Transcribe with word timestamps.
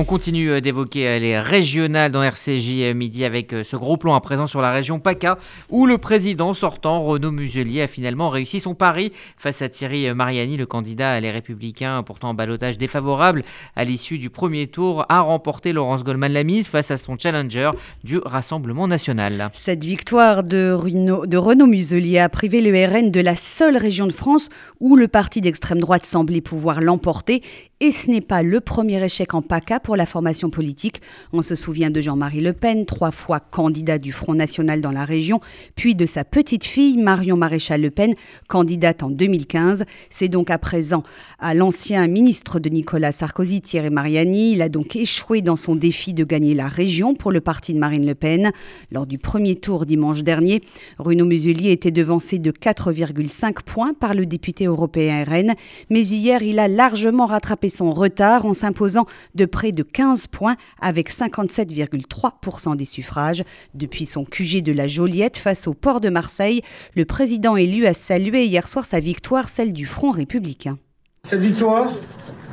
On 0.00 0.04
continue 0.04 0.62
d'évoquer 0.62 1.20
les 1.20 1.38
régionales 1.38 2.10
dans 2.10 2.22
RCJ 2.22 2.94
midi 2.94 3.22
avec 3.22 3.54
ce 3.64 3.76
gros 3.76 3.98
plan 3.98 4.14
à 4.14 4.20
présent 4.22 4.46
sur 4.46 4.62
la 4.62 4.72
région 4.72 4.98
PACA 4.98 5.36
où 5.68 5.84
le 5.84 5.98
président 5.98 6.54
sortant 6.54 7.02
Renaud 7.02 7.32
Muselier 7.32 7.82
a 7.82 7.86
finalement 7.86 8.30
réussi 8.30 8.60
son 8.60 8.74
pari 8.74 9.12
face 9.36 9.60
à 9.60 9.68
Thierry 9.68 10.10
Mariani, 10.14 10.56
le 10.56 10.64
candidat 10.64 11.12
à 11.12 11.20
les 11.20 11.30
Républicains 11.30 12.02
pourtant 12.02 12.30
en 12.30 12.34
ballottage 12.34 12.78
défavorable 12.78 13.44
à 13.76 13.84
l'issue 13.84 14.16
du 14.16 14.30
premier 14.30 14.68
tour, 14.68 15.04
a 15.10 15.20
remporté 15.20 15.74
Laurence 15.74 16.02
Goldman 16.02 16.32
la 16.32 16.44
mise 16.44 16.66
face 16.66 16.90
à 16.90 16.96
son 16.96 17.18
challenger 17.18 17.72
du 18.02 18.16
Rassemblement 18.24 18.88
national. 18.88 19.50
Cette 19.52 19.84
victoire 19.84 20.44
de, 20.44 20.78
de 21.26 21.36
Renaud 21.36 21.66
Muselier 21.66 22.20
a 22.20 22.30
privé 22.30 22.62
le 22.62 22.86
RN 22.86 23.10
de 23.10 23.20
la 23.20 23.36
seule 23.36 23.76
région 23.76 24.06
de 24.06 24.12
France 24.12 24.48
où 24.80 24.96
le 24.96 25.08
parti 25.08 25.42
d'extrême 25.42 25.80
droite 25.80 26.06
semblait 26.06 26.40
pouvoir 26.40 26.80
l'emporter 26.80 27.42
et 27.82 27.92
ce 27.92 28.10
n'est 28.10 28.20
pas 28.20 28.42
le 28.42 28.60
premier 28.60 29.02
échec 29.02 29.32
en 29.32 29.40
PACA 29.40 29.80
pour 29.80 29.96
la 29.96 30.04
formation 30.04 30.50
politique. 30.50 31.00
On 31.32 31.40
se 31.40 31.54
souvient 31.54 31.88
de 31.88 32.02
Jean-Marie 32.02 32.42
Le 32.42 32.52
Pen, 32.52 32.84
trois 32.84 33.10
fois 33.10 33.40
candidat 33.40 33.96
du 33.96 34.12
Front 34.12 34.34
National 34.34 34.82
dans 34.82 34.92
la 34.92 35.06
région, 35.06 35.40
puis 35.76 35.94
de 35.94 36.04
sa 36.04 36.24
petite 36.24 36.66
fille 36.66 36.98
Marion 36.98 37.38
Maréchal 37.38 37.80
Le 37.80 37.90
Pen, 37.90 38.14
candidate 38.48 39.02
en 39.02 39.08
2015. 39.08 39.86
C'est 40.10 40.28
donc 40.28 40.50
à 40.50 40.58
présent 40.58 41.04
à 41.38 41.54
l'ancien 41.54 42.06
ministre 42.06 42.60
de 42.60 42.68
Nicolas 42.68 43.12
Sarkozy, 43.12 43.62
Thierry 43.62 43.88
Mariani. 43.88 44.52
Il 44.52 44.60
a 44.60 44.68
donc 44.68 44.94
échoué 44.94 45.40
dans 45.40 45.56
son 45.56 45.74
défi 45.74 46.12
de 46.12 46.24
gagner 46.24 46.52
la 46.52 46.68
région 46.68 47.14
pour 47.14 47.32
le 47.32 47.40
parti 47.40 47.72
de 47.72 47.78
Marine 47.78 48.04
Le 48.04 48.14
Pen. 48.14 48.52
Lors 48.92 49.06
du 49.06 49.16
premier 49.16 49.56
tour 49.56 49.86
dimanche 49.86 50.22
dernier, 50.22 50.60
Bruno 50.98 51.24
Muselier 51.24 51.70
était 51.70 51.90
devancé 51.90 52.38
de 52.38 52.50
4,5 52.50 53.62
points 53.64 53.94
par 53.94 54.12
le 54.12 54.26
député 54.26 54.66
européen 54.66 55.24
RN, 55.24 55.54
mais 55.88 56.02
hier 56.02 56.42
il 56.42 56.58
a 56.58 56.68
largement 56.68 57.24
rattrapé 57.24 57.69
son 57.70 57.90
retard 57.90 58.44
en 58.44 58.52
s'imposant 58.52 59.06
de 59.34 59.44
près 59.44 59.72
de 59.72 59.82
15 59.82 60.26
points 60.26 60.56
avec 60.80 61.10
57,3% 61.10 62.76
des 62.76 62.84
suffrages. 62.84 63.44
Depuis 63.74 64.04
son 64.04 64.24
QG 64.24 64.62
de 64.62 64.72
la 64.72 64.86
Joliette 64.86 65.38
face 65.38 65.66
au 65.66 65.74
port 65.74 66.00
de 66.00 66.10
Marseille, 66.10 66.62
le 66.94 67.04
président 67.04 67.56
élu 67.56 67.86
a 67.86 67.94
salué 67.94 68.44
hier 68.44 68.68
soir 68.68 68.84
sa 68.84 69.00
victoire, 69.00 69.48
celle 69.48 69.72
du 69.72 69.86
Front 69.86 70.10
républicain. 70.10 70.76
Cette 71.22 71.40
victoire, 71.40 71.90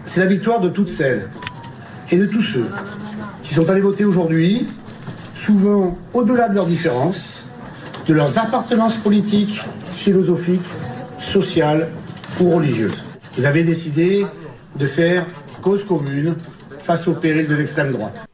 c'est 0.06 0.20
la 0.20 0.26
victoire 0.26 0.60
de 0.60 0.70
toutes 0.70 0.90
celles 0.90 1.28
et 2.12 2.18
de 2.18 2.26
tous 2.26 2.42
ceux 2.42 2.70
qui 3.44 3.54
sont 3.54 3.70
allés 3.70 3.82
voter 3.82 4.06
aujourd'hui, 4.06 4.68
souvent 5.34 5.98
au-delà 6.14 6.50
de 6.50 6.56
leurs 6.56 6.66
différences, 6.66 7.48
de 8.08 8.14
leurs 8.14 8.38
appartenances 8.38 8.98
politiques, 8.98 9.60
philosophiques, 9.92 10.62
sociales 11.20 11.90
ou 12.40 12.50
religieuses. 12.50 13.04
Vous 13.38 13.46
avez 13.46 13.64
décidé 13.64 14.26
de 14.78 14.86
faire 14.86 15.26
cause 15.62 15.84
commune 15.86 16.36
face 16.80 17.08
au 17.08 17.14
péril 17.14 17.48
de 17.48 17.56
l'extrême 17.56 17.92
droite. 17.92 18.28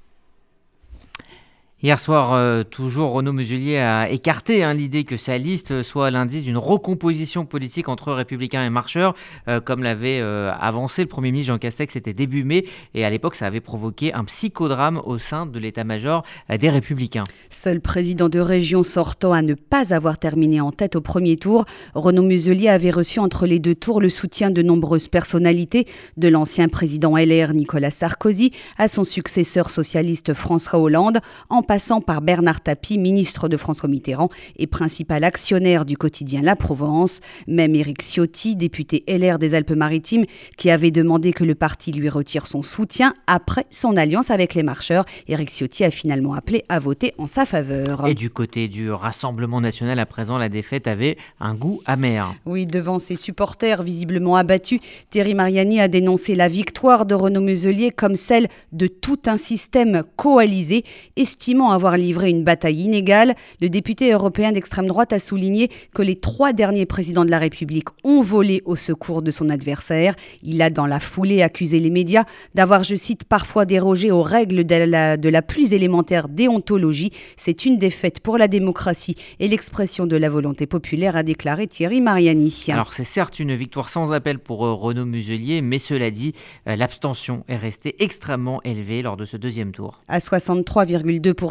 Hier 1.85 1.99
soir, 1.99 2.31
euh, 2.31 2.63
toujours, 2.63 3.11
Renaud 3.11 3.33
Muselier 3.33 3.75
a 3.75 4.09
écarté 4.09 4.63
hein, 4.63 4.73
l'idée 4.73 5.03
que 5.03 5.17
sa 5.17 5.37
liste 5.37 5.83
soit 5.83 6.11
l'indice 6.11 6.45
d'une 6.45 6.57
recomposition 6.57 7.45
politique 7.45 7.89
entre 7.89 8.13
républicains 8.13 8.65
et 8.65 8.69
marcheurs, 8.69 9.15
euh, 9.49 9.59
comme 9.59 9.83
l'avait 9.83 10.21
euh, 10.21 10.49
avancé 10.57 11.01
le 11.01 11.09
Premier 11.09 11.33
ministre 11.33 11.51
Jean 11.51 11.59
Castex, 11.59 11.91
c'était 11.91 12.13
début 12.13 12.45
mai, 12.45 12.63
et 12.93 13.03
à 13.03 13.09
l'époque 13.09 13.35
ça 13.35 13.47
avait 13.47 13.59
provoqué 13.59 14.13
un 14.13 14.23
psychodrame 14.23 15.01
au 15.03 15.17
sein 15.17 15.45
de 15.45 15.59
l'état-major 15.59 16.23
des 16.57 16.69
républicains. 16.69 17.25
Seul 17.49 17.81
président 17.81 18.29
de 18.29 18.39
région 18.39 18.83
sortant 18.83 19.33
à 19.33 19.41
ne 19.41 19.53
pas 19.53 19.93
avoir 19.93 20.17
terminé 20.17 20.61
en 20.61 20.71
tête 20.71 20.95
au 20.95 21.01
premier 21.01 21.35
tour, 21.35 21.65
Renaud 21.95 22.23
Muselier 22.23 22.69
avait 22.69 22.91
reçu 22.91 23.19
entre 23.19 23.45
les 23.45 23.59
deux 23.59 23.75
tours 23.75 23.99
le 23.99 24.09
soutien 24.09 24.51
de 24.51 24.61
nombreuses 24.61 25.09
personnalités, 25.09 25.85
de 26.15 26.29
l'ancien 26.29 26.69
président 26.69 27.17
LR 27.17 27.53
Nicolas 27.53 27.91
Sarkozy 27.91 28.51
à 28.77 28.87
son 28.87 29.03
successeur 29.03 29.69
socialiste 29.69 30.33
François 30.33 30.79
Hollande, 30.79 31.19
en 31.49 31.61
passant 31.73 32.01
par 32.01 32.21
Bernard 32.21 32.61
Tapie, 32.61 32.99
ministre 32.99 33.49
de 33.49 33.57
François 33.57 33.89
Mitterrand 33.89 34.29
et 34.57 34.67
principal 34.67 35.23
actionnaire 35.23 35.85
du 35.85 35.97
quotidien 35.97 36.43
La 36.43 36.55
Provence, 36.55 37.19
même 37.47 37.73
Éric 37.73 38.03
Ciotti, 38.03 38.55
député 38.55 39.03
LR 39.07 39.39
des 39.39 39.55
Alpes-Maritimes, 39.55 40.25
qui 40.55 40.69
avait 40.69 40.91
demandé 40.91 41.33
que 41.33 41.43
le 41.43 41.55
parti 41.55 41.91
lui 41.91 42.09
retire 42.09 42.45
son 42.45 42.61
soutien 42.61 43.15
après 43.25 43.65
son 43.71 43.97
alliance 43.97 44.29
avec 44.29 44.53
les 44.53 44.61
marcheurs. 44.61 45.03
Éric 45.27 45.49
Ciotti 45.49 45.83
a 45.83 45.89
finalement 45.89 46.35
appelé 46.35 46.63
à 46.69 46.77
voter 46.77 47.15
en 47.17 47.25
sa 47.25 47.43
faveur. 47.43 48.05
Et 48.05 48.13
du 48.13 48.29
côté 48.29 48.67
du 48.67 48.91
Rassemblement 48.91 49.59
national, 49.59 49.97
à 49.97 50.05
présent, 50.05 50.37
la 50.37 50.49
défaite 50.49 50.85
avait 50.85 51.17
un 51.39 51.55
goût 51.55 51.81
amer. 51.87 52.35
Oui, 52.45 52.67
devant 52.67 52.99
ses 52.99 53.15
supporters 53.15 53.81
visiblement 53.81 54.35
abattus, 54.35 54.79
Thierry 55.09 55.33
Mariani 55.33 55.79
a 55.79 55.87
dénoncé 55.87 56.35
la 56.35 56.49
victoire 56.49 57.07
de 57.07 57.15
Renaud 57.15 57.41
Muselier 57.41 57.89
comme 57.89 58.15
celle 58.15 58.47
de 58.73 58.85
tout 58.85 59.21
un 59.25 59.37
système 59.37 60.03
coalisé, 60.17 60.83
estimant 61.15 61.62
avoir 61.71 61.97
livré 61.97 62.29
une 62.29 62.43
bataille 62.43 62.81
inégale, 62.81 63.35
le 63.61 63.69
député 63.69 64.11
européen 64.11 64.51
d'extrême 64.51 64.87
droite 64.87 65.13
a 65.13 65.19
souligné 65.19 65.69
que 65.93 66.01
les 66.01 66.15
trois 66.15 66.53
derniers 66.53 66.85
présidents 66.85 67.25
de 67.25 67.31
la 67.31 67.39
République 67.39 67.87
ont 68.03 68.21
volé 68.21 68.61
au 68.65 68.75
secours 68.75 69.21
de 69.21 69.31
son 69.31 69.49
adversaire. 69.49 70.15
Il 70.41 70.61
a 70.61 70.69
dans 70.69 70.85
la 70.85 70.99
foulée 70.99 71.41
accusé 71.41 71.79
les 71.79 71.89
médias 71.89 72.25
d'avoir, 72.55 72.83
je 72.83 72.95
cite, 72.95 73.23
parfois 73.23 73.65
dérogé 73.65 74.11
aux 74.11 74.23
règles 74.23 74.63
de 74.65 74.75
la, 74.75 75.17
de 75.17 75.29
la 75.29 75.41
plus 75.41 75.73
élémentaire 75.73 76.27
déontologie. 76.27 77.11
C'est 77.37 77.65
une 77.65 77.77
défaite 77.77 78.19
pour 78.19 78.37
la 78.37 78.47
démocratie 78.47 79.15
et 79.39 79.47
l'expression 79.47 80.05
de 80.05 80.17
la 80.17 80.29
volonté 80.29 80.65
populaire, 80.65 81.15
a 81.15 81.23
déclaré 81.23 81.67
Thierry 81.67 82.01
Mariani. 82.01 82.65
Alors 82.69 82.93
c'est 82.93 83.03
certes 83.03 83.39
une 83.39 83.55
victoire 83.55 83.89
sans 83.89 84.11
appel 84.11 84.39
pour 84.39 84.65
euh, 84.65 84.73
Renaud 84.73 85.05
Muselier, 85.05 85.61
mais 85.61 85.79
cela 85.79 86.11
dit, 86.11 86.33
euh, 86.67 86.75
l'abstention 86.75 87.43
est 87.47 87.57
restée 87.57 88.01
extrêmement 88.03 88.61
élevée 88.63 89.01
lors 89.01 89.17
de 89.17 89.25
ce 89.25 89.37
deuxième 89.37 89.71
tour. 89.71 90.01
À 90.07 90.19
63,2%, 90.19 91.42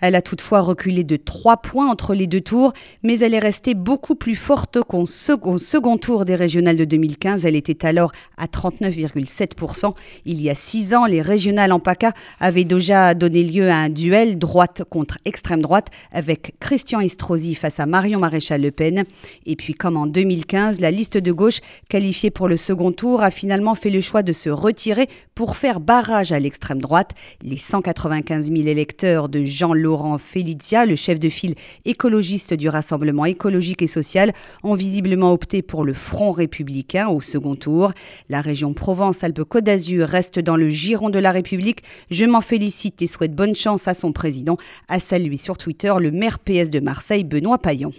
elle 0.00 0.14
a 0.14 0.22
toutefois 0.22 0.60
reculé 0.60 1.04
de 1.04 1.16
3 1.16 1.58
points 1.58 1.90
entre 1.90 2.14
les 2.14 2.26
deux 2.26 2.40
tours, 2.40 2.72
mais 3.02 3.18
elle 3.18 3.34
est 3.34 3.38
restée 3.38 3.74
beaucoup 3.74 4.14
plus 4.14 4.36
forte 4.36 4.82
qu'au 4.82 5.06
second, 5.06 5.96
tour 5.98 6.24
des 6.24 6.36
régionales 6.36 6.76
de 6.76 6.84
2015. 6.84 7.44
Elle 7.44 7.56
était 7.56 7.86
alors 7.86 8.12
à 8.36 8.46
39,7%. 8.46 9.94
Il 10.24 10.40
y 10.40 10.50
a 10.50 10.54
6 10.54 10.94
ans, 10.94 11.06
les 11.06 11.22
régionales 11.22 11.72
en 11.72 11.80
PACA 11.80 12.12
avaient 12.40 12.64
déjà 12.64 13.14
donné 13.14 13.42
lieu 13.42 13.70
à 13.70 13.76
un 13.76 13.88
duel 13.88 14.38
droite 14.38 14.82
contre 14.88 15.18
extrême 15.24 15.62
droite 15.62 15.88
avec 16.12 16.54
Christian 16.60 17.00
Estrosi 17.00 17.54
face 17.54 17.80
à 17.80 17.86
Marion 17.86 18.20
Maréchal 18.20 18.62
Le 18.62 18.70
Pen. 18.70 19.04
Et 19.46 19.56
puis 19.56 19.74
comme 19.74 19.96
en 19.96 20.06
2015, 20.06 20.80
la 20.80 20.90
liste 20.90 21.18
de 21.18 21.32
gauche 21.32 21.60
qualifiée 21.88 22.30
pour 22.30 22.48
le 22.48 22.56
second 22.56 22.92
tour 22.92 23.22
a 23.22 23.30
finalement 23.30 23.74
fait 23.74 23.90
le 23.90 24.00
choix 24.00 24.22
de 24.22 24.32
se 24.32 24.50
retirer 24.50 25.08
pour 25.34 25.56
faire 25.56 25.80
barrage 25.80 26.32
à 26.32 26.38
l'extrême 26.38 26.80
droite. 26.80 27.12
Les 27.42 27.56
195 27.56 28.46
000 28.52 28.68
électeurs 28.68 29.28
de 29.32 29.44
Jean-Laurent 29.44 30.18
Felicia, 30.18 30.86
le 30.86 30.94
chef 30.94 31.18
de 31.18 31.28
file 31.28 31.56
écologiste 31.84 32.54
du 32.54 32.68
Rassemblement 32.68 33.24
écologique 33.24 33.82
et 33.82 33.88
social, 33.88 34.32
ont 34.62 34.76
visiblement 34.76 35.32
opté 35.32 35.62
pour 35.62 35.84
le 35.84 35.94
Front 35.94 36.30
républicain 36.30 37.08
au 37.08 37.20
second 37.20 37.56
tour. 37.56 37.92
La 38.28 38.40
région 38.40 38.74
Provence-Alpes-Côte 38.74 39.64
d'Azur 39.64 40.06
reste 40.06 40.38
dans 40.38 40.56
le 40.56 40.70
giron 40.70 41.10
de 41.10 41.18
la 41.18 41.32
République. 41.32 41.82
Je 42.10 42.24
m'en 42.24 42.40
félicite 42.42 43.02
et 43.02 43.08
souhaite 43.08 43.34
bonne 43.34 43.56
chance 43.56 43.88
à 43.88 43.94
son 43.94 44.12
président, 44.12 44.56
a 44.88 45.00
salué 45.00 45.36
sur 45.36 45.58
Twitter 45.58 45.92
le 45.98 46.12
maire 46.12 46.38
PS 46.38 46.70
de 46.70 46.78
Marseille, 46.78 47.24
Benoît 47.24 47.58
Payan. 47.58 47.90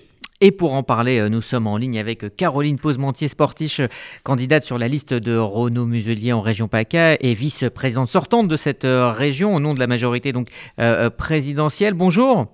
Et 0.45 0.51
pour 0.51 0.73
en 0.73 0.83
parler, 0.83 1.19
euh, 1.19 1.29
nous 1.29 1.39
sommes 1.39 1.67
en 1.67 1.77
ligne 1.77 1.97
avec 1.97 2.35
Caroline 2.35 2.77
Posementier-Sportiche, 2.77 3.79
candidate 4.25 4.63
sur 4.63 4.77
la 4.77 4.89
liste 4.89 5.13
de 5.13 5.37
Renaud 5.37 5.85
Muselier 5.85 6.33
en 6.33 6.41
région 6.41 6.67
PACA 6.67 7.15
et 7.21 7.33
vice-présidente 7.33 8.09
sortante 8.09 8.49
de 8.49 8.57
cette 8.57 8.83
euh, 8.83 9.13
région 9.13 9.55
au 9.55 9.61
nom 9.61 9.73
de 9.73 9.79
la 9.79 9.87
majorité 9.87 10.33
donc 10.33 10.49
euh, 10.79 11.09
présidentielle. 11.09 11.93
Bonjour. 11.93 12.47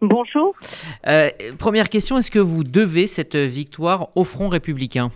Bonjour. 0.00 0.54
première 1.58 1.88
question, 1.88 2.18
est-ce 2.18 2.30
que 2.30 2.38
vous 2.38 2.62
devez 2.62 3.08
cette 3.08 3.34
victoire 3.34 4.10
au 4.14 4.22
Front 4.22 4.48
républicain? 4.48 5.10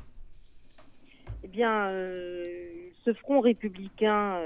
Eh 1.45 1.47
bien, 1.47 1.89
ce 3.05 3.13
Front 3.13 3.39
républicain 3.39 4.41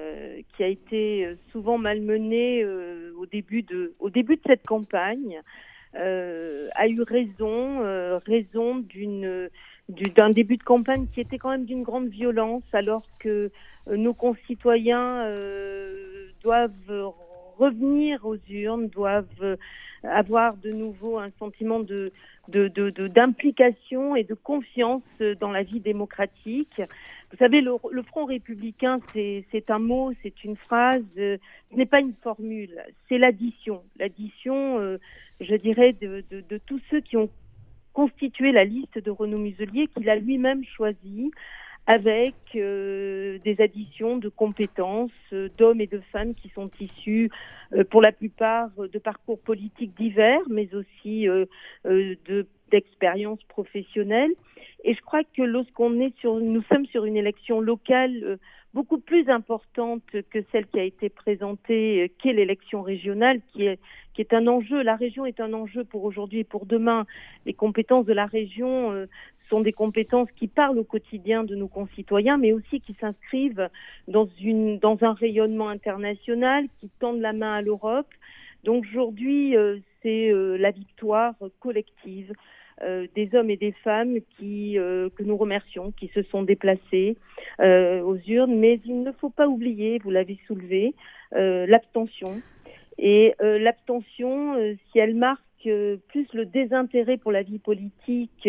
qui 0.54 0.62
a 0.62 0.68
été 0.68 1.34
souvent 1.52 1.78
malmené 1.78 2.66
au, 3.18 3.24
début 3.24 3.62
de, 3.62 3.94
au 3.98 4.10
début 4.10 4.36
de 4.36 4.42
cette 4.46 4.66
campagne, 4.66 5.40
euh, 5.40 5.42
a 5.96 6.88
eu 6.88 7.02
raison, 7.02 7.82
euh, 7.82 8.18
raison 8.26 8.76
d'une 8.76 9.48
d'un 9.88 10.30
début 10.30 10.56
de 10.56 10.64
campagne 10.64 11.06
qui 11.14 11.20
était 11.20 11.38
quand 11.38 11.50
même 11.50 11.64
d'une 11.64 11.84
grande 11.84 12.08
violence, 12.08 12.64
alors 12.72 13.04
que 13.20 13.52
euh, 13.88 13.96
nos 13.96 14.14
concitoyens 14.14 15.32
doivent 16.42 17.12
revenir 17.56 18.26
aux 18.26 18.36
urnes, 18.50 18.88
doivent 18.88 19.56
avoir 20.02 20.56
de 20.56 20.72
nouveau 20.72 21.18
un 21.18 21.30
sentiment 21.38 21.78
de 21.80 22.12
d'implication 22.48 24.10
de, 24.10 24.14
de, 24.14 24.20
et 24.20 24.24
de 24.24 24.34
confiance 24.34 25.02
dans 25.40 25.50
la 25.50 25.62
vie 25.62 25.80
démocratique. 25.80 26.82
Vous 27.30 27.36
savez, 27.38 27.60
le, 27.60 27.72
le 27.90 28.02
Front 28.02 28.24
républicain, 28.24 29.00
c'est 29.12 29.70
un 29.70 29.78
mot, 29.78 30.12
c'est 30.22 30.44
une 30.44 30.56
phrase, 30.56 31.02
ce 31.16 31.38
n'est 31.72 31.86
pas 31.86 32.00
une 32.00 32.14
formule, 32.22 32.80
c'est 33.08 33.18
l'addition. 33.18 33.82
L'addition, 33.98 34.98
je 35.40 35.54
dirais, 35.56 35.92
de, 35.92 36.22
tous 36.66 36.80
ceux 36.90 37.00
qui 37.00 37.16
ont 37.16 37.28
constitué 37.92 38.52
la 38.52 38.64
liste 38.64 38.98
de 38.98 39.10
Renaud 39.10 39.38
Muselier, 39.38 39.88
qu'il 39.88 40.08
a 40.08 40.16
lui-même 40.16 40.64
choisi 40.64 41.30
avec 41.86 42.34
euh, 42.56 43.38
des 43.44 43.60
additions 43.60 44.18
de 44.18 44.28
compétences 44.28 45.10
euh, 45.32 45.48
d'hommes 45.56 45.80
et 45.80 45.86
de 45.86 46.00
femmes 46.12 46.34
qui 46.34 46.48
sont 46.50 46.70
issus 46.80 47.30
euh, 47.72 47.84
pour 47.84 48.02
la 48.02 48.10
plupart 48.10 48.70
de 48.76 48.98
parcours 48.98 49.38
politiques 49.38 49.96
divers, 49.96 50.40
mais 50.48 50.68
aussi 50.74 51.26
de 51.84 52.46
d'expériences 52.70 53.42
professionnelles. 53.44 54.32
Et 54.84 54.94
je 54.94 55.00
crois 55.00 55.22
que 55.24 55.42
lorsqu'on 55.42 56.00
est 56.00 56.16
sur, 56.18 56.36
nous 56.36 56.62
sommes 56.62 56.86
sur 56.86 57.04
une 57.04 57.16
élection 57.16 57.60
locale 57.60 58.38
beaucoup 58.74 58.98
plus 58.98 59.28
importante 59.30 60.02
que 60.30 60.38
celle 60.52 60.66
qui 60.66 60.78
a 60.78 60.84
été 60.84 61.08
présentée, 61.08 62.12
qu'est 62.22 62.34
l'élection 62.34 62.82
régionale, 62.82 63.40
qui 63.52 63.64
est, 63.64 63.80
qui 64.14 64.20
est 64.20 64.34
un 64.34 64.46
enjeu. 64.46 64.82
La 64.82 64.96
région 64.96 65.24
est 65.24 65.40
un 65.40 65.54
enjeu 65.54 65.82
pour 65.84 66.04
aujourd'hui 66.04 66.40
et 66.40 66.44
pour 66.44 66.66
demain. 66.66 67.06
Les 67.46 67.54
compétences 67.54 68.04
de 68.04 68.12
la 68.12 68.26
région 68.26 69.06
sont 69.48 69.60
des 69.60 69.72
compétences 69.72 70.30
qui 70.36 70.48
parlent 70.48 70.78
au 70.78 70.84
quotidien 70.84 71.44
de 71.44 71.54
nos 71.54 71.68
concitoyens, 71.68 72.36
mais 72.36 72.52
aussi 72.52 72.80
qui 72.80 72.94
s'inscrivent 73.00 73.68
dans, 74.08 74.28
une, 74.40 74.78
dans 74.78 74.98
un 75.02 75.12
rayonnement 75.12 75.68
international, 75.68 76.66
qui 76.80 76.90
tendent 77.00 77.20
la 77.20 77.32
main 77.32 77.54
à 77.54 77.62
l'Europe. 77.62 78.08
Donc 78.64 78.84
aujourd'hui, 78.90 79.56
euh, 79.56 79.78
c'est 80.02 80.30
euh, 80.30 80.56
la 80.56 80.70
victoire 80.70 81.34
collective 81.60 82.32
euh, 82.82 83.06
des 83.14 83.34
hommes 83.34 83.50
et 83.50 83.56
des 83.56 83.72
femmes 83.72 84.18
qui, 84.36 84.74
que 84.76 85.22
nous 85.22 85.36
remercions, 85.36 85.92
qui 85.92 86.08
se 86.08 86.22
sont 86.24 86.42
déplacés 86.42 87.16
aux 87.60 88.16
urnes. 88.28 88.58
Mais 88.58 88.80
il 88.84 89.02
ne 89.02 89.12
faut 89.12 89.30
pas 89.30 89.48
oublier, 89.48 89.98
vous 89.98 90.10
l'avez 90.10 90.38
soulevé, 90.46 90.94
l'abstention. 91.32 92.34
Et 92.98 93.34
l'abstention, 93.40 94.54
si 94.90 94.98
elle 94.98 95.14
marque 95.14 95.42
plus 96.08 96.26
le 96.32 96.44
désintérêt 96.44 97.16
pour 97.16 97.32
la 97.32 97.42
vie 97.42 97.58
politique. 97.58 98.48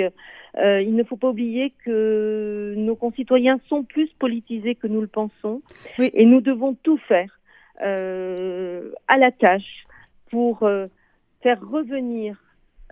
Euh, 0.57 0.81
il 0.81 0.95
ne 0.95 1.03
faut 1.03 1.17
pas 1.17 1.29
oublier 1.29 1.73
que 1.83 2.73
nos 2.77 2.95
concitoyens 2.95 3.59
sont 3.67 3.83
plus 3.83 4.09
politisés 4.19 4.75
que 4.75 4.87
nous 4.87 5.01
le 5.01 5.07
pensons. 5.07 5.61
Et 5.99 6.25
nous 6.25 6.41
devons 6.41 6.75
tout 6.75 6.97
faire 6.97 7.39
euh, 7.81 8.91
à 9.07 9.17
la 9.17 9.31
tâche 9.31 9.85
pour 10.31 10.63
euh, 10.63 10.87
faire 11.41 11.59
revenir 11.61 12.41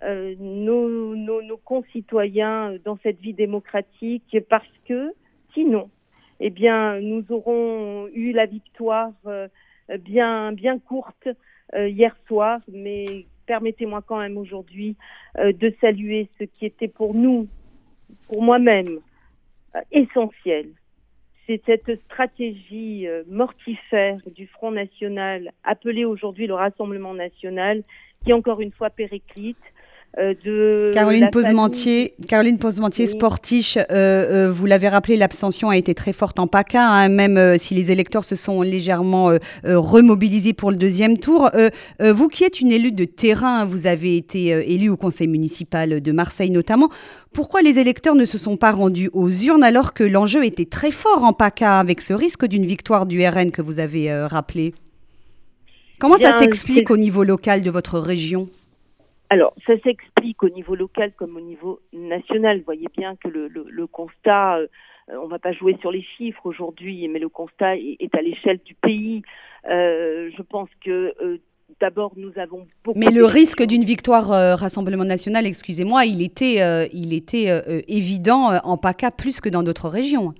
nos, 0.02 1.16
nos, 1.16 1.56
concitoyens 1.58 2.74
dans 2.84 2.98
cette 3.02 3.18
vie 3.18 3.32
démocratique 3.32 4.36
parce 4.48 4.68
que 4.86 5.12
sinon, 5.54 5.90
eh 6.40 6.50
bien, 6.50 7.00
nous 7.00 7.24
aurons 7.30 8.08
eu 8.12 8.32
la 8.32 8.46
victoire 8.46 9.12
bien, 10.00 10.52
bien 10.52 10.78
courte 10.78 11.28
hier 11.74 12.14
soir, 12.26 12.60
mais 12.68 13.26
permettez-moi 13.46 14.02
quand 14.02 14.18
même 14.18 14.36
aujourd'hui 14.36 14.96
euh, 15.38 15.52
de 15.52 15.74
saluer 15.80 16.28
ce 16.38 16.44
qui 16.44 16.66
était 16.66 16.88
pour 16.88 17.14
nous, 17.14 17.48
pour 18.28 18.42
moi-même, 18.42 18.98
euh, 19.74 19.80
essentiel. 19.92 20.68
C'est 21.46 21.62
cette 21.64 22.00
stratégie 22.04 23.06
euh, 23.06 23.22
mortifère 23.28 24.18
du 24.34 24.46
Front 24.48 24.72
National, 24.72 25.52
appelée 25.64 26.04
aujourd'hui 26.04 26.46
le 26.46 26.54
Rassemblement 26.54 27.14
National, 27.14 27.82
qui 28.24 28.32
encore 28.32 28.60
une 28.60 28.72
fois 28.72 28.90
périclite, 28.90 29.56
euh, 29.56 29.75
de 30.16 30.92
Caroline 30.94 31.28
Posementier, 31.30 32.14
Caroline 32.26 32.58
Posementier, 32.58 33.06
Sportiche, 33.06 33.76
euh, 33.76 33.84
euh, 33.90 34.50
vous 34.50 34.64
l'avez 34.66 34.88
rappelé, 34.88 35.16
l'abstention 35.16 35.68
a 35.68 35.76
été 35.76 35.94
très 35.94 36.12
forte 36.12 36.38
en 36.38 36.46
PACA, 36.46 36.88
hein, 36.88 37.08
même 37.08 37.58
si 37.58 37.74
les 37.74 37.90
électeurs 37.90 38.24
se 38.24 38.34
sont 38.34 38.62
légèrement 38.62 39.32
remobilisés 39.64 40.52
pour 40.52 40.70
le 40.70 40.76
deuxième 40.76 41.18
tour. 41.18 41.50
vous 42.00 42.28
qui 42.28 42.44
êtes 42.44 42.60
une 42.60 42.72
élue 42.72 42.92
de 42.92 43.04
terrain, 43.04 43.64
vous 43.64 43.86
avez 43.86 44.16
été 44.16 44.46
élue 44.72 44.88
au 44.88 44.96
conseil 44.96 45.28
municipal 45.28 46.00
de 46.00 46.12
Marseille 46.12 46.50
notamment. 46.50 46.88
Pourquoi 47.32 47.60
les 47.60 47.78
électeurs 47.78 48.14
ne 48.14 48.24
se 48.24 48.38
sont 48.38 48.56
pas 48.56 48.72
rendus 48.72 49.10
aux 49.12 49.28
urnes 49.28 49.64
alors 49.64 49.92
que 49.92 50.04
l'enjeu 50.04 50.44
était 50.44 50.64
très 50.64 50.90
fort 50.90 51.24
en 51.24 51.32
PACA 51.32 51.78
avec 51.78 52.00
ce 52.00 52.14
risque 52.14 52.46
d'une 52.46 52.64
victoire 52.64 53.06
du 53.06 53.26
RN 53.26 53.50
que 53.50 53.62
vous 53.62 53.78
avez 53.78 54.12
rappelé? 54.26 54.74
Comment 55.98 56.18
ça 56.18 56.38
s'explique 56.38 56.90
au 56.90 56.96
niveau 56.96 57.22
local 57.22 57.62
de 57.62 57.70
votre 57.70 57.98
région? 57.98 58.46
Alors, 59.28 59.54
ça 59.66 59.74
s'explique 59.80 60.42
au 60.42 60.48
niveau 60.48 60.74
local 60.74 61.12
comme 61.16 61.36
au 61.36 61.40
niveau 61.40 61.80
national. 61.92 62.58
Vous 62.58 62.64
voyez 62.64 62.88
bien 62.96 63.16
que 63.16 63.28
le, 63.28 63.48
le, 63.48 63.86
constat, 63.86 64.58
euh, 64.58 64.66
on 65.08 65.24
ne 65.24 65.30
va 65.30 65.38
pas 65.38 65.52
jouer 65.52 65.76
sur 65.80 65.90
les 65.90 66.02
chiffres 66.02 66.46
aujourd'hui, 66.46 67.08
mais 67.08 67.18
le 67.18 67.28
constat 67.28 67.76
est, 67.76 68.14
à 68.14 68.22
l'échelle 68.22 68.60
du 68.64 68.74
pays. 68.74 69.22
Euh, 69.68 70.30
je 70.36 70.42
pense 70.42 70.68
que 70.84 71.12
euh, 71.20 71.38
d'abord, 71.80 72.12
nous 72.16 72.32
avons 72.36 72.68
beaucoup. 72.84 72.98
Mais 72.98 73.10
le 73.10 73.24
risque 73.24 73.64
d'une 73.64 73.84
victoire 73.84 74.28
Rassemblement 74.58 75.04
national, 75.04 75.44
excusez-moi, 75.46 76.04
il 76.04 76.22
était, 76.22 76.88
il 76.92 77.12
était 77.12 77.48
évident 77.88 78.52
en 78.62 78.76
PACA 78.76 79.10
plus 79.10 79.40
que 79.40 79.48
dans 79.48 79.64
d'autres 79.64 79.88
régions. 79.88 80.34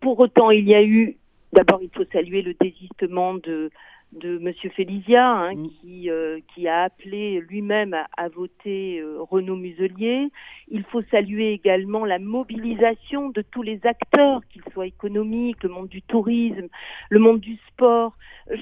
Pour 0.00 0.18
autant, 0.18 0.50
il 0.50 0.68
y 0.68 0.74
a 0.74 0.82
eu. 0.82 1.16
D'abord, 1.52 1.80
il 1.82 1.90
faut 1.94 2.04
saluer 2.10 2.40
le 2.40 2.54
désistement 2.54 3.34
de 3.34 3.70
de 4.12 4.38
Monsieur 4.38 4.70
Félizia, 4.70 5.26
hein, 5.26 5.54
mm. 5.54 5.68
qui, 5.68 6.10
euh, 6.10 6.40
qui 6.54 6.68
a 6.68 6.82
appelé 6.84 7.40
lui-même 7.40 7.96
à, 8.16 8.28
voter 8.28 9.00
euh, 9.00 9.18
Renaud 9.22 9.56
Muselier. 9.56 10.28
Il 10.68 10.84
faut 10.84 11.02
saluer 11.10 11.52
également 11.52 12.04
la 12.04 12.18
mobilisation 12.18 13.30
de 13.30 13.42
tous 13.42 13.62
les 13.62 13.80
acteurs, 13.84 14.40
qu'ils 14.50 14.62
soient 14.72 14.86
économiques, 14.86 15.62
le 15.62 15.70
monde 15.70 15.88
du 15.88 16.02
tourisme, 16.02 16.68
le 17.10 17.18
monde 17.18 17.40
du 17.40 17.56
sport, 17.68 18.16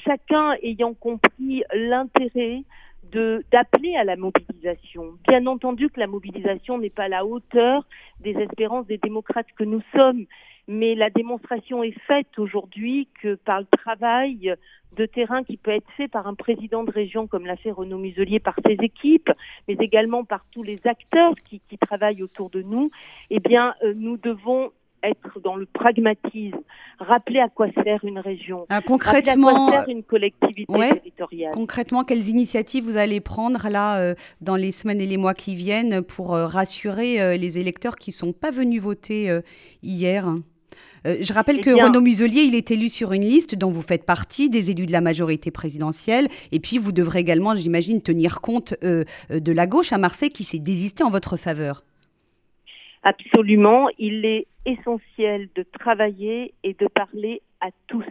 chacun 0.04 0.54
ayant 0.62 0.94
compris 0.94 1.62
l'intérêt 1.74 2.62
d'appeler 3.12 3.96
à 3.96 4.04
la 4.04 4.16
mobilisation. 4.16 5.14
Bien 5.26 5.46
entendu 5.46 5.88
que 5.88 6.00
la 6.00 6.06
mobilisation 6.06 6.78
n'est 6.78 6.90
pas 6.90 7.04
à 7.04 7.08
la 7.08 7.24
hauteur 7.24 7.86
des 8.20 8.32
espérances 8.32 8.86
des 8.86 8.98
démocrates 8.98 9.48
que 9.56 9.64
nous 9.64 9.82
sommes, 9.94 10.26
mais 10.68 10.94
la 10.94 11.10
démonstration 11.10 11.82
est 11.82 11.98
faite 12.06 12.38
aujourd'hui 12.38 13.08
que 13.20 13.34
par 13.34 13.60
le 13.60 13.66
travail 13.66 14.54
de 14.96 15.06
terrain 15.06 15.44
qui 15.44 15.56
peut 15.56 15.70
être 15.70 15.90
fait 15.96 16.08
par 16.08 16.26
un 16.26 16.34
président 16.34 16.84
de 16.84 16.90
région 16.90 17.26
comme 17.26 17.46
l'a 17.46 17.56
fait 17.56 17.70
Renaud 17.70 17.98
Muselier 17.98 18.40
par 18.40 18.56
ses 18.66 18.76
équipes, 18.82 19.30
mais 19.68 19.74
également 19.80 20.24
par 20.24 20.44
tous 20.52 20.62
les 20.62 20.78
acteurs 20.86 21.34
qui, 21.44 21.60
travaillent 21.80 22.22
autour 22.22 22.50
de 22.50 22.62
nous, 22.62 22.90
eh 23.30 23.40
bien, 23.40 23.74
euh, 23.82 23.94
nous 23.96 24.16
devons 24.16 24.70
être 25.02 25.40
dans 25.40 25.56
le 25.56 25.66
pragmatisme, 25.66 26.58
rappeler 26.98 27.40
à 27.40 27.48
quoi 27.48 27.68
sert 27.84 28.04
une 28.04 28.18
région, 28.18 28.66
ah, 28.68 28.80
concrètement, 28.80 29.48
à 29.48 29.70
quoi 29.70 29.84
sert 29.84 29.88
une 29.88 30.02
collectivité 30.02 30.72
territoriale. 30.72 31.52
Concrètement, 31.52 32.04
quelles 32.04 32.28
initiatives 32.28 32.84
vous 32.84 32.96
allez 32.96 33.20
prendre 33.20 33.68
là 33.68 33.98
euh, 33.98 34.14
dans 34.40 34.56
les 34.56 34.72
semaines 34.72 35.00
et 35.00 35.06
les 35.06 35.16
mois 35.16 35.34
qui 35.34 35.54
viennent 35.54 36.02
pour 36.02 36.34
euh, 36.34 36.46
rassurer 36.46 37.38
les 37.38 37.58
électeurs 37.58 37.96
qui 37.96 38.10
ne 38.10 38.14
sont 38.14 38.32
pas 38.32 38.50
venus 38.50 38.80
voter 38.80 39.40
hier? 39.82 40.26
Euh, 41.06 41.16
je 41.20 41.32
rappelle 41.32 41.56
eh 41.58 41.62
que 41.62 41.70
Renaud 41.70 42.00
Muselier, 42.00 42.42
il 42.42 42.54
est 42.54 42.70
élu 42.70 42.88
sur 42.88 43.12
une 43.12 43.24
liste 43.24 43.54
dont 43.54 43.70
vous 43.70 43.82
faites 43.82 44.04
partie, 44.04 44.50
des 44.50 44.70
élus 44.70 44.86
de 44.86 44.92
la 44.92 45.00
majorité 45.00 45.50
présidentielle. 45.50 46.28
Et 46.52 46.60
puis, 46.60 46.78
vous 46.78 46.92
devrez 46.92 47.20
également, 47.20 47.54
j'imagine, 47.54 48.02
tenir 48.02 48.40
compte 48.40 48.74
euh, 48.84 49.04
de 49.30 49.52
la 49.52 49.66
gauche 49.66 49.92
à 49.92 49.98
Marseille 49.98 50.30
qui 50.30 50.44
s'est 50.44 50.58
désistée 50.58 51.04
en 51.04 51.10
votre 51.10 51.36
faveur. 51.36 51.84
Absolument. 53.02 53.88
Il 53.98 54.26
est 54.26 54.46
essentiel 54.64 55.48
de 55.54 55.62
travailler 55.62 56.54
et 56.62 56.74
de 56.74 56.86
parler 56.86 57.42
à 57.60 57.70
tous. 57.86 58.04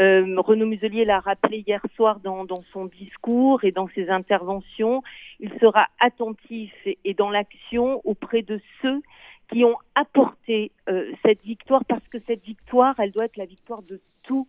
Euh, 0.00 0.40
Renaud 0.40 0.66
Muselier 0.66 1.04
l'a 1.04 1.20
rappelé 1.20 1.64
hier 1.66 1.82
soir 1.94 2.20
dans, 2.20 2.46
son 2.72 2.86
discours 2.86 3.64
et 3.64 3.72
dans 3.72 3.88
ses 3.88 4.08
interventions. 4.08 5.02
Il 5.38 5.52
sera 5.60 5.88
attentif 6.00 6.72
et 6.86 7.14
dans 7.14 7.30
l'action 7.30 8.00
auprès 8.04 8.42
de 8.42 8.60
ceux 8.80 9.02
qui 9.50 9.64
ont 9.64 9.76
apporté 9.94 10.72
euh, 10.88 11.12
cette 11.22 11.42
victoire 11.42 11.84
parce 11.84 12.06
que 12.08 12.18
cette 12.20 12.42
victoire, 12.42 12.98
elle 12.98 13.10
doit 13.10 13.26
être 13.26 13.36
la 13.36 13.44
victoire 13.44 13.82
de 13.82 14.00
tous 14.22 14.48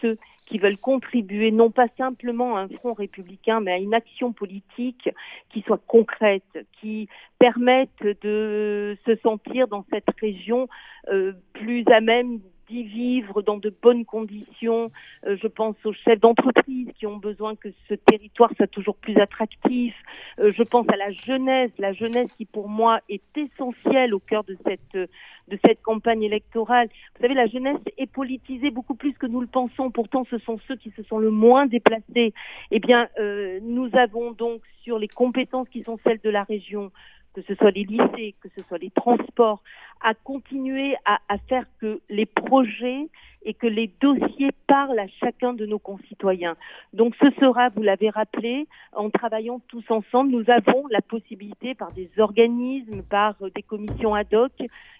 ceux 0.00 0.18
qui 0.46 0.58
veulent 0.58 0.78
contribuer 0.78 1.50
non 1.50 1.70
pas 1.70 1.88
simplement 1.98 2.56
à 2.56 2.60
un 2.60 2.68
front 2.68 2.94
républicain, 2.94 3.60
mais 3.60 3.72
à 3.72 3.78
une 3.78 3.94
action 3.94 4.32
politique 4.32 5.10
qui 5.50 5.62
soit 5.62 5.80
concrète, 5.86 6.66
qui 6.80 7.08
permette 7.38 8.02
de 8.22 8.96
se 9.04 9.16
sentir 9.16 9.68
dans 9.68 9.84
cette 9.90 10.08
région 10.20 10.68
euh, 11.08 11.32
plus 11.52 11.84
à 11.88 12.00
même 12.00 12.40
d'y 12.68 12.82
vivre 12.84 13.42
dans 13.42 13.56
de 13.56 13.74
bonnes 13.82 14.04
conditions. 14.04 14.90
Euh, 15.26 15.36
je 15.40 15.46
pense 15.46 15.76
aux 15.84 15.92
chefs 15.92 16.20
d'entreprise 16.20 16.88
qui 16.98 17.06
ont 17.06 17.16
besoin 17.16 17.56
que 17.56 17.68
ce 17.88 17.94
territoire 17.94 18.50
soit 18.56 18.66
toujours 18.66 18.96
plus 18.96 19.16
attractif. 19.16 19.94
Euh, 20.38 20.52
je 20.56 20.62
pense 20.62 20.86
à 20.88 20.96
la 20.96 21.10
jeunesse, 21.10 21.70
la 21.78 21.92
jeunesse 21.92 22.28
qui 22.36 22.44
pour 22.44 22.68
moi 22.68 23.00
est 23.08 23.22
essentielle 23.36 24.14
au 24.14 24.20
cœur 24.20 24.44
de 24.44 24.56
cette 24.64 25.08
de 25.48 25.58
cette 25.64 25.82
campagne 25.82 26.22
électorale. 26.22 26.88
Vous 27.14 27.22
savez, 27.22 27.34
la 27.34 27.46
jeunesse 27.46 27.80
est 27.96 28.10
politisée 28.10 28.70
beaucoup 28.70 28.94
plus 28.94 29.14
que 29.14 29.26
nous 29.26 29.40
le 29.40 29.46
pensons. 29.46 29.90
Pourtant, 29.90 30.24
ce 30.30 30.38
sont 30.38 30.58
ceux 30.68 30.76
qui 30.76 30.90
se 30.90 31.02
sont 31.04 31.18
le 31.18 31.30
moins 31.30 31.66
déplacés. 31.66 32.32
Eh 32.70 32.80
bien, 32.80 33.08
euh, 33.18 33.58
nous 33.62 33.88
avons 33.94 34.32
donc 34.32 34.60
sur 34.82 34.98
les 34.98 35.08
compétences 35.08 35.68
qui 35.68 35.82
sont 35.82 35.98
celles 36.04 36.20
de 36.22 36.30
la 36.30 36.44
région 36.44 36.90
que 37.38 37.44
ce 37.46 37.54
soit 37.54 37.70
les 37.70 37.84
lycées, 37.84 38.34
que 38.40 38.48
ce 38.56 38.62
soit 38.64 38.78
les 38.78 38.90
transports, 38.90 39.62
à 40.00 40.14
continuer 40.14 40.96
à, 41.04 41.38
faire 41.48 41.66
que 41.80 42.00
les 42.08 42.26
projets 42.26 43.06
et 43.44 43.54
que 43.54 43.68
les 43.68 43.92
dossiers 44.00 44.50
parlent 44.66 44.98
à 44.98 45.06
chacun 45.20 45.52
de 45.52 45.64
nos 45.64 45.78
concitoyens. 45.78 46.56
Donc 46.92 47.14
ce 47.20 47.30
sera, 47.38 47.68
vous 47.68 47.82
l'avez 47.82 48.10
rappelé, 48.10 48.66
en 48.92 49.08
travaillant 49.10 49.60
tous 49.68 49.84
ensemble, 49.88 50.32
nous 50.32 50.50
avons 50.50 50.84
la 50.90 51.00
possibilité 51.00 51.76
par 51.76 51.92
des 51.92 52.10
organismes, 52.18 53.04
par 53.04 53.36
des 53.54 53.62
commissions 53.62 54.14
ad 54.14 54.34
hoc, 54.34 54.52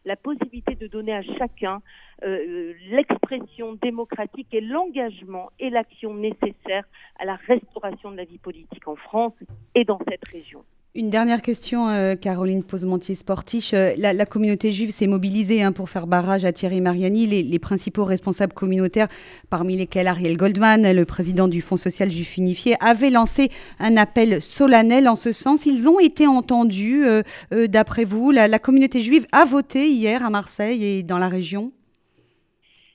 la 0.04 0.14
possibilité 0.14 0.76
de 0.76 0.86
donner 0.86 1.14
à 1.14 1.22
chacun 1.22 1.82
euh, 2.22 2.72
l'expression 2.88 3.72
démocratique 3.82 4.54
et 4.54 4.60
l'engagement 4.60 5.50
et 5.58 5.70
l'action 5.70 6.14
nécessaire 6.14 6.84
à 7.18 7.24
la 7.24 7.34
restauration 7.34 8.12
de 8.12 8.16
la 8.16 8.24
vie 8.24 8.38
politique 8.38 8.86
en 8.86 8.96
France 8.96 9.34
et 9.74 9.84
dans 9.84 9.98
cette 10.08 10.26
région. 10.28 10.62
Une 10.94 11.10
dernière 11.10 11.42
question, 11.42 11.90
euh, 11.90 12.14
Caroline 12.14 12.64
Posmentier-Sportiche. 12.64 13.74
Euh, 13.74 13.92
la, 13.98 14.24
communauté 14.24 14.72
juive 14.72 14.90
s'est 14.90 15.06
mobilisée 15.06 15.62
hein, 15.62 15.70
pour 15.70 15.90
faire 15.90 16.06
barrage 16.06 16.46
à 16.46 16.52
Thierry 16.52 16.80
Mariani. 16.80 17.26
Les, 17.26 17.58
principaux 17.58 18.04
responsables 18.04 18.54
communautaires, 18.54 19.08
parmi 19.50 19.76
lesquels 19.76 20.06
Ariel 20.06 20.38
Goldman, 20.38 20.90
le 20.90 21.04
président 21.04 21.46
du 21.46 21.60
Fonds 21.60 21.76
social 21.76 22.10
juif 22.10 22.38
unifié, 22.38 22.74
avaient 22.80 23.10
lancé 23.10 23.50
un 23.78 23.98
appel 23.98 24.40
solennel 24.40 25.08
en 25.08 25.14
ce 25.14 25.30
sens. 25.30 25.66
Ils 25.66 25.88
ont 25.90 26.00
été 26.00 26.26
entendus, 26.26 27.04
euh, 27.06 27.22
d'après 27.52 28.04
vous. 28.04 28.30
La, 28.30 28.58
communauté 28.58 29.02
juive 29.02 29.26
a 29.30 29.44
voté 29.44 29.88
hier 29.88 30.24
à 30.24 30.30
Marseille 30.30 30.84
et 30.84 31.02
dans 31.02 31.18
la 31.18 31.28
région 31.28 31.70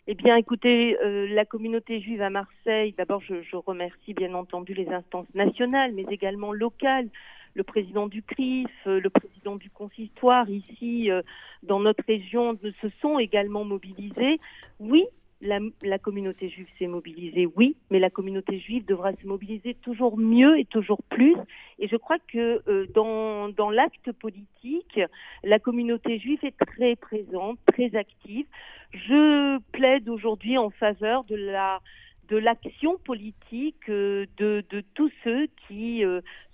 eh 0.06 0.16
bien, 0.16 0.36
écoutez, 0.36 0.98
la 1.02 1.46
communauté 1.46 2.02
juive 2.02 2.22
à 2.22 2.30
Marseille, 2.30 2.94
d'abord, 2.98 3.22
je, 3.22 3.56
remercie 3.56 4.14
bien 4.14 4.34
entendu 4.34 4.74
les 4.74 4.90
instances 4.90 5.34
nationales, 5.34 5.94
mais 5.94 6.04
également 6.12 6.52
locales, 6.52 7.08
le 7.54 7.64
président 7.64 8.08
du 8.08 8.24
CRIF, 8.24 8.70
euh, 8.88 9.00
le 9.00 9.10
président 9.10 9.56
du 9.56 9.70
consistoire 9.70 10.50
ici 10.50 11.12
euh, 11.12 11.22
dans 11.62 11.80
notre 11.80 12.04
région 12.08 12.58
se 12.82 12.90
sont 13.02 13.20
également 13.20 13.64
mobilisés. 13.64 14.40
Oui, 14.80 15.06
la, 15.42 16.00
communauté 16.00 16.50
juive 16.50 16.68
s'est 16.80 16.88
mobilisée, 16.88 17.48
oui, 17.58 17.76
mais 17.90 18.00
la 18.00 18.10
communauté 18.10 18.60
juive 18.60 18.86
devra 18.86 19.12
se 19.12 19.28
mobiliser 19.28 19.74
toujours 19.74 20.18
mieux 20.18 20.58
et 20.58 20.66
toujours 20.66 21.04
plus. 21.10 21.36
Et 21.80 21.88
je 21.90 21.98
crois 21.98 22.18
que 22.32 22.62
euh, 22.68 22.88
dans, 22.94 23.70
l'acte 23.70 24.12
politique, 24.14 25.00
la 25.44 25.60
communauté 25.60 26.18
juive 26.18 26.40
est 26.44 26.58
très 26.58 26.96
présente, 26.96 27.60
très 27.72 27.94
active. 27.96 28.46
Je 28.94 29.60
plaide 29.74 30.08
aujourd'hui 30.08 30.58
en 30.58 30.70
faveur 30.70 31.24
de 31.26 31.36
la 31.36 31.82
de 32.30 32.38
l'action 32.38 32.98
politique 33.00 33.90
de, 33.90 34.28
de 34.38 34.84
tous 34.94 35.12
ceux 35.26 35.48
qui 35.68 36.04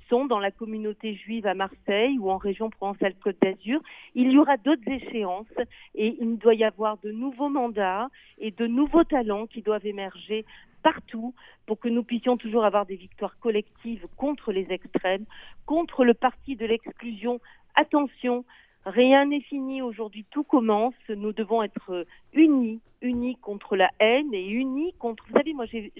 dans 0.09 0.39
la 0.39 0.49
communauté 0.49 1.13
juive 1.13 1.45
à 1.45 1.53
Marseille 1.53 2.17
ou 2.17 2.31
en 2.31 2.37
région 2.37 2.71
Provence-Alpes-Côte 2.71 3.37
d'Azur. 3.41 3.79
Il 4.15 4.31
y 4.31 4.37
aura 4.39 4.57
d'autres 4.57 4.87
échéances 4.87 5.45
et 5.93 6.17
il 6.19 6.37
doit 6.37 6.55
y 6.55 6.63
avoir 6.63 6.97
de 6.97 7.11
nouveaux 7.11 7.49
mandats 7.49 8.09
et 8.39 8.49
de 8.49 8.65
nouveaux 8.65 9.03
talents 9.03 9.45
qui 9.45 9.61
doivent 9.61 9.85
émerger 9.85 10.45
partout 10.81 11.35
pour 11.67 11.79
que 11.79 11.89
nous 11.89 12.03
puissions 12.03 12.37
toujours 12.37 12.65
avoir 12.65 12.87
des 12.87 12.95
victoires 12.95 13.37
collectives 13.39 14.07
contre 14.17 14.51
les 14.51 14.65
extrêmes, 14.71 15.25
contre 15.67 16.03
le 16.03 16.15
parti 16.15 16.55
de 16.55 16.65
l'exclusion. 16.65 17.39
Attention, 17.75 18.45
Rien 18.85 19.25
n'est 19.25 19.41
fini 19.41 19.81
aujourd'hui, 19.81 20.25
tout 20.31 20.43
commence. 20.43 20.95
Nous 21.09 21.33
devons 21.33 21.61
être 21.63 22.05
unis, 22.33 22.79
unis 23.01 23.35
contre 23.37 23.75
la 23.75 23.89
haine 23.99 24.33
et 24.33 24.47
unis 24.47 24.93
contre. 24.99 25.25
Vous 25.27 25.37
savez, 25.37 25.53
moi, 25.53 25.65
j'ai 25.65 25.91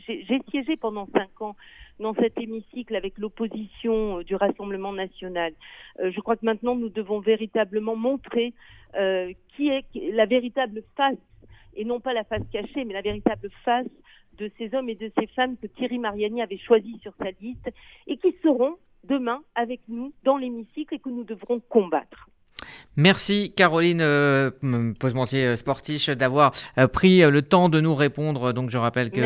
siégé 0.50 0.77
pendant 0.77 1.07
cinq 1.07 1.41
ans 1.41 1.55
dans 2.00 2.13
cet 2.13 2.39
hémicycle 2.39 2.95
avec 2.95 3.17
l'opposition 3.17 4.19
euh, 4.19 4.24
du 4.24 4.36
Rassemblement 4.36 4.93
national. 4.93 5.53
Euh, 6.00 6.12
je 6.12 6.19
crois 6.21 6.38
que 6.38 6.45
maintenant, 6.45 6.75
nous 6.75 6.89
devons 6.89 7.19
véritablement 7.19 7.95
montrer 7.95 8.53
euh, 8.95 9.33
qui 9.55 9.69
est 9.69 9.83
la 10.13 10.25
véritable 10.25 10.83
face, 10.95 11.17
et 11.75 11.86
non 11.86 12.00
pas 12.00 12.13
la 12.13 12.24
face 12.24 12.48
cachée, 12.51 12.86
mais 12.86 12.93
la 12.93 13.01
véritable 13.01 13.50
face 13.65 13.88
de 14.38 14.50
ces 14.57 14.74
hommes 14.74 14.89
et 14.89 14.95
de 14.95 15.12
ces 15.19 15.27
femmes 15.27 15.57
que 15.57 15.67
Thierry 15.67 16.00
Mariani 16.00 16.41
avait 16.41 16.57
choisis 16.57 17.00
sur 17.01 17.13
sa 17.17 17.31
liste 17.41 17.69
et 18.07 18.17
qui 18.17 18.33
seront 18.41 18.77
demain 19.03 19.41
avec 19.55 19.81
nous 19.89 20.13
dans 20.24 20.38
l'hémicycle 20.38 20.95
et 20.95 21.00
que 21.00 21.09
nous 21.09 21.25
devrons 21.25 21.59
combattre. 21.59 22.29
Merci 23.00 23.54
Caroline 23.56 24.01
euh, 24.01 24.51
Posementier 25.00 25.46
euh, 25.46 25.56
Sportiche 25.56 26.10
d'avoir 26.10 26.51
euh, 26.78 26.88
pris 26.88 27.22
le 27.22 27.42
temps 27.42 27.70
de 27.70 27.80
nous 27.80 27.96
répondre. 27.96 28.51
Donc 28.51 28.70
je 28.70 28.78
rappelle 28.78 29.10
que 29.10 29.22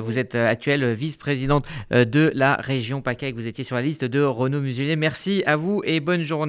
vous. 0.00 0.18
êtes 0.18 0.34
actuelle 0.34 0.94
vice-présidente 0.94 1.66
de 1.90 2.32
la 2.34 2.54
région 2.56 3.00
PACA 3.00 3.28
et 3.28 3.32
que 3.32 3.36
vous 3.36 3.46
étiez 3.46 3.62
sur 3.62 3.76
la 3.76 3.82
liste 3.82 4.04
de 4.04 4.22
Renaud 4.22 4.60
Muselier. 4.60 4.96
Merci 4.96 5.42
à 5.46 5.56
vous 5.56 5.82
et 5.84 6.00
bonne 6.00 6.22
journée. 6.22 6.48